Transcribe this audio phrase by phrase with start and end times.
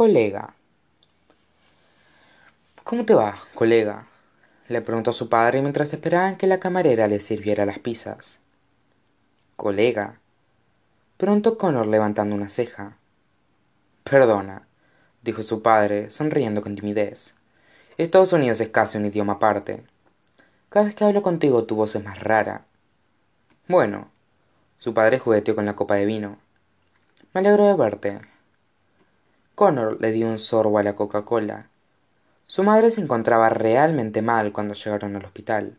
[0.00, 0.54] Colega.
[2.84, 4.06] ¿Cómo te va, colega?
[4.68, 8.40] le preguntó su padre mientras esperaban que la camarera le sirviera las pizzas.
[9.56, 10.18] Colega,
[11.18, 12.96] preguntó Connor levantando una ceja.
[14.02, 14.66] Perdona,
[15.20, 17.34] dijo su padre, sonriendo con timidez.
[17.98, 19.84] Estados Unidos es casi un idioma aparte.
[20.70, 22.64] Cada vez que hablo contigo tu voz es más rara.
[23.68, 24.10] Bueno,
[24.78, 26.38] su padre jugueteó con la copa de vino.
[27.34, 28.30] Me alegro de verte.
[29.60, 31.68] Connor le dio un sorbo a la Coca-Cola
[32.46, 35.76] su madre se encontraba realmente mal cuando llegaron al hospital.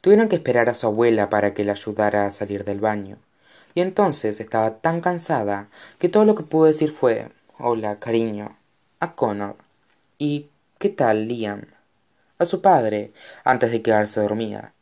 [0.00, 3.16] Tuvieron que esperar a su abuela para que la ayudara a salir del baño.
[3.74, 8.58] Y entonces estaba tan cansada que todo lo que pudo decir fue Hola, cariño.
[8.98, 9.56] A Connor.
[10.18, 10.48] ¿Y
[10.78, 11.62] qué tal, Liam?
[12.38, 13.12] A su padre,
[13.44, 14.74] antes de quedarse dormida.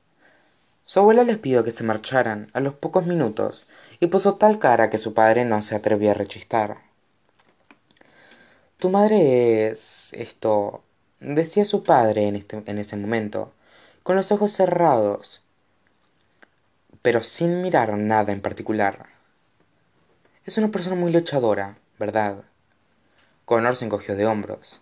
[0.86, 3.68] Su abuela les pidió que se marcharan a los pocos minutos
[4.00, 6.89] y puso tal cara que su padre no se atrevió a rechistar.
[8.80, 10.10] Tu madre es.
[10.14, 10.82] esto
[11.20, 13.52] decía su padre en, este, en ese momento,
[14.02, 15.44] con los ojos cerrados,
[17.02, 19.10] pero sin mirar nada en particular.
[20.46, 22.42] Es una persona muy luchadora, ¿verdad?
[23.44, 24.80] Connor se encogió de hombros.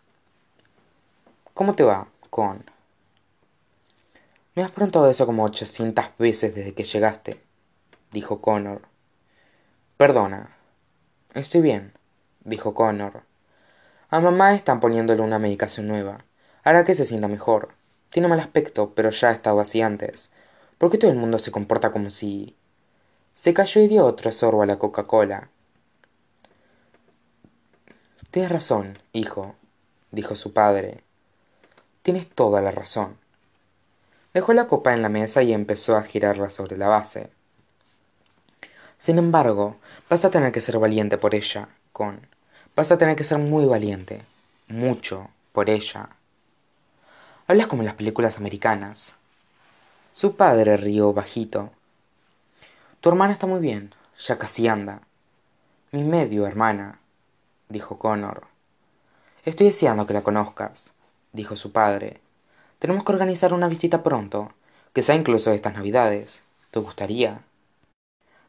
[1.53, 2.70] ¿Cómo te va, Con?
[4.55, 7.42] Me has preguntado eso como ochocientas veces desde que llegaste,
[8.12, 8.83] dijo Connor.
[9.97, 10.56] Perdona.
[11.34, 11.92] Estoy bien,
[12.44, 13.28] dijo Connor.
[14.11, 16.19] A mamá están poniéndole una medicación nueva
[16.69, 17.69] hará que se sienta mejor.
[18.11, 20.31] Tiene mal aspecto, pero ya ha estado así antes.
[20.77, 22.56] ¿Por qué todo el mundo se comporta como si...
[23.34, 25.48] Se cayó y dio otro sorbo a la Coca-Cola.
[28.31, 29.55] Tienes razón, hijo,
[30.11, 31.05] dijo su padre.
[32.03, 33.17] Tienes toda la razón.
[34.34, 37.31] Dejó la copa en la mesa y empezó a girarla sobre la base.
[38.98, 39.77] Sin embargo,
[40.11, 42.27] vas a tener que ser valiente por ella, Con.
[42.79, 44.25] Vas a tener que ser muy valiente.
[44.69, 46.11] Mucho por ella.
[47.48, 49.16] Hablas como en las películas americanas.
[50.12, 51.71] Su padre rió bajito.
[53.00, 55.00] Tu hermana está muy bien, ya casi anda.
[55.91, 57.00] Mi medio hermana,
[57.69, 58.47] dijo Connor.
[59.44, 60.93] Estoy deseando que la conozcas,
[61.33, 62.21] dijo su padre.
[62.78, 64.53] Tenemos que organizar una visita pronto,
[64.93, 66.44] que sea incluso estas navidades.
[66.71, 67.41] ¿Te gustaría?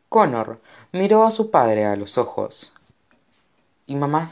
[0.08, 2.76] Connor miró a su padre a los ojos.
[3.90, 4.32] ¿Y mamá?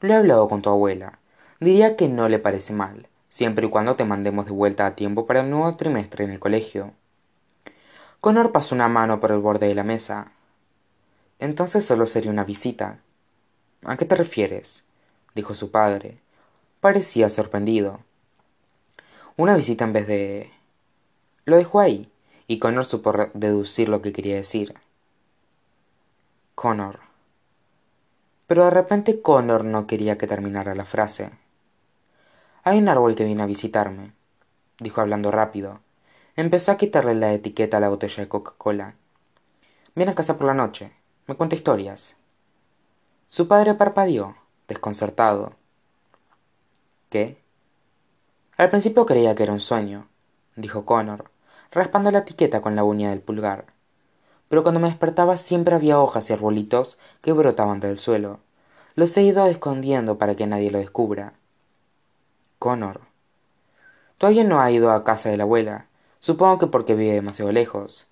[0.00, 1.18] Lo he hablado con tu abuela.
[1.58, 5.26] Diría que no le parece mal siempre y cuando te mandemos de vuelta a tiempo
[5.26, 6.92] para el nuevo trimestre en el colegio.
[8.20, 10.30] Connor pasó una mano por el borde de la mesa.
[11.40, 13.00] Entonces solo sería una visita.
[13.82, 14.84] ¿A qué te refieres?
[15.34, 16.20] dijo su padre.
[16.78, 17.98] Parecía sorprendido.
[19.36, 20.52] Una visita en vez de...
[21.46, 22.12] Lo dejó ahí,
[22.46, 24.72] y Connor supo deducir lo que quería decir.
[26.54, 27.13] Connor.
[28.46, 31.30] Pero de repente Connor no quería que terminara la frase.
[32.62, 34.12] Hay un árbol que viene a visitarme,
[34.78, 35.80] dijo hablando rápido.
[36.36, 38.96] Empezó a quitarle la etiqueta a la botella de Coca-Cola.
[39.94, 40.92] Viene a casa por la noche.
[41.26, 42.16] Me cuenta historias.
[43.28, 44.36] Su padre parpadeó,
[44.68, 45.52] desconcertado.
[47.08, 47.42] ¿Qué?
[48.56, 50.08] Al principio creía que era un sueño,
[50.56, 51.30] dijo Connor,
[51.70, 53.73] raspando la etiqueta con la uña del pulgar.
[54.54, 58.38] Pero cuando me despertaba siempre había hojas y arbolitos que brotaban del suelo.
[58.94, 61.32] Los he ido escondiendo para que nadie lo descubra.
[62.60, 63.00] Connor.
[64.16, 65.88] Todavía no ha ido a casa de la abuela.
[66.20, 68.10] Supongo que porque vive demasiado lejos.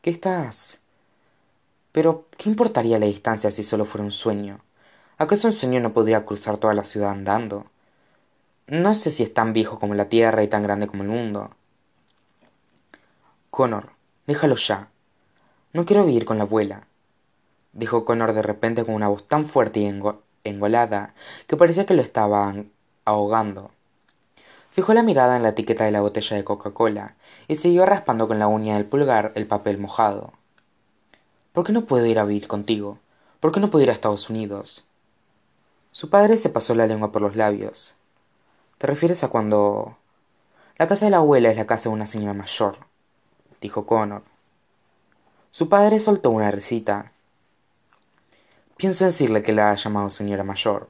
[0.00, 0.80] ¿Qué estás?
[1.90, 4.60] Pero, ¿qué importaría la distancia si solo fuera un sueño?
[5.18, 7.66] ¿Acaso un sueño no podría cruzar toda la ciudad andando?
[8.68, 11.50] No sé si es tan viejo como la Tierra y tan grande como el mundo.
[13.50, 13.90] Connor,
[14.28, 14.88] déjalo ya.
[15.74, 16.86] No quiero vivir con la abuela,
[17.72, 19.92] dijo Connor de repente con una voz tan fuerte y
[20.44, 21.14] engolada
[21.48, 22.70] que parecía que lo estaban
[23.04, 23.72] ahogando.
[24.70, 27.16] Fijó la mirada en la etiqueta de la botella de Coca-Cola
[27.48, 30.32] y siguió raspando con la uña del pulgar el papel mojado.
[31.52, 33.00] ¿Por qué no puedo ir a vivir contigo?
[33.40, 34.86] ¿Por qué no puedo ir a Estados Unidos?
[35.90, 37.96] Su padre se pasó la lengua por los labios.
[38.78, 39.98] ¿Te refieres a cuando...
[40.78, 42.76] La casa de la abuela es la casa de una señora mayor,
[43.60, 44.33] dijo Connor.
[45.56, 47.12] Su padre soltó una risita.
[48.76, 50.88] Pienso decirle que la ha llamado señora mayor.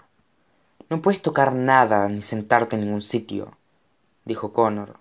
[0.88, 3.50] No puedes tocar nada ni sentarte en ningún sitio
[4.24, 4.94] dijo Connor.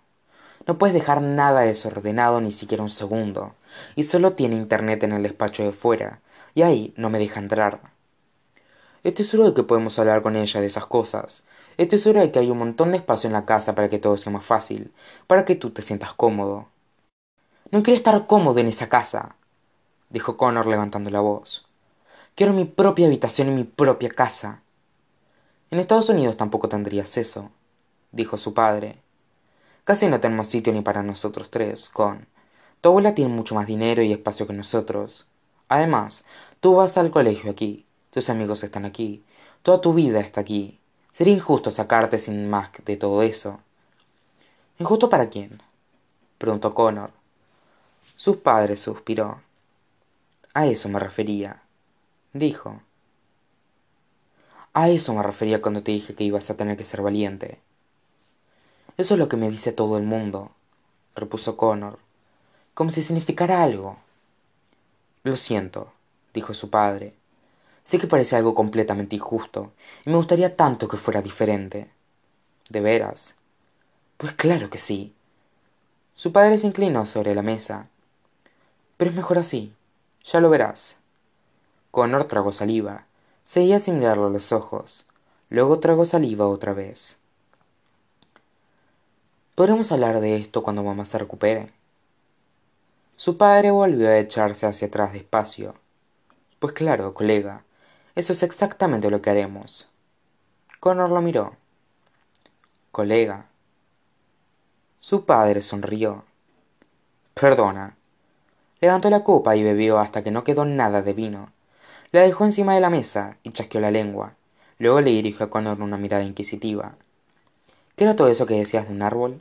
[0.68, 3.56] No puedes dejar nada desordenado ni siquiera un segundo,
[3.96, 6.20] y solo tiene internet en el despacho de fuera,
[6.54, 7.80] y ahí no me deja entrar.
[9.06, 11.46] Estoy seguro de que podemos hablar con ella de esas cosas.
[11.78, 14.18] Estoy seguro de que hay un montón de espacio en la casa para que todo
[14.18, 14.92] sea más fácil,
[15.26, 16.68] para que tú te sientas cómodo.
[17.72, 19.38] No quiero estar cómodo en esa casa,
[20.14, 21.66] dijo Connor levantando la voz.
[22.36, 24.64] Quiero mi propia habitación y mi propia casa.
[25.72, 27.52] en estados unidos tampoco tendrías eso
[28.14, 28.96] dijo su padre.
[29.84, 32.28] Casi no tenemos sitio ni para nosotros tres con
[32.80, 35.28] tu abuela tiene mucho más dinero y espacio que nosotros.
[35.68, 36.24] Además
[36.62, 39.24] tú vas al colegio aquí tus amigos están aquí
[39.64, 40.80] toda tu vida está aquí.
[41.12, 43.60] Sería injusto sacarte sin más de todo eso.
[44.80, 45.62] Injusto para quién
[46.38, 47.12] preguntó connor.
[48.16, 49.42] Su padre suspiró
[50.54, 51.64] a eso me refería
[52.34, 52.82] dijo.
[54.74, 57.60] A eso me refería cuando te dije que ibas a tener que ser valiente.
[58.98, 60.52] Eso es lo que me dice todo el mundo
[61.16, 62.00] repuso connor
[62.74, 63.98] como si significara algo.
[65.24, 65.94] Lo siento
[66.34, 67.14] dijo su padre.
[67.84, 69.74] Sé que parece algo completamente injusto
[70.06, 71.92] y me gustaría tanto que fuera diferente.
[72.70, 73.36] De veras
[74.18, 75.14] pues claro que sí.
[76.16, 77.90] Su padre se inclinó sobre la mesa.
[78.98, 79.74] Pero es mejor así
[80.24, 80.98] ya lo verás.
[81.92, 83.06] Connor tragó saliva.
[83.44, 85.06] Seguía sin mirarlo a los ojos.
[85.50, 87.18] Luego tragó saliva otra vez.
[89.56, 91.72] Podremos hablar de esto cuando mamá se recupere
[93.16, 95.76] su padre volvió a echarse hacia atrás despacio.
[96.60, 97.64] Pues claro colega
[98.16, 99.90] eso es exactamente lo que haremos.
[100.80, 101.56] Connor lo miró.
[102.92, 103.48] Colega.
[105.00, 106.26] Su padre sonrió.
[107.34, 107.98] Perdona
[108.84, 111.54] levantó la copa y bebió hasta que no quedó nada de vino.
[112.12, 114.36] La dejó encima de la mesa y chasqueó la lengua.
[114.78, 116.96] Luego le dirigió a connor una mirada inquisitiva.
[117.96, 119.40] Qué era todo eso que decías de un árbol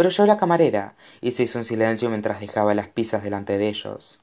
[0.00, 3.68] pero oyó la camarera y se hizo un silencio mientras dejaba las pizzas delante de
[3.68, 4.22] ellos.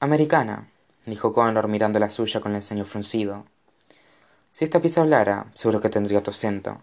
[0.00, 0.68] Americana
[1.06, 3.44] dijo connor mirando la suya con el ceño fruncido.
[4.52, 6.82] Si esta pizza hablara seguro que tendría tu acento